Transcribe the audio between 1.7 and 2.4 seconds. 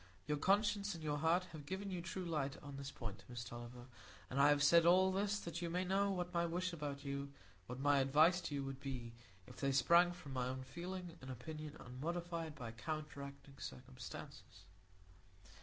you true